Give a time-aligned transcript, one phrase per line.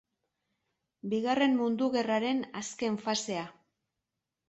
[1.11, 3.49] Bigarren Mundu Gerraren azken fasea.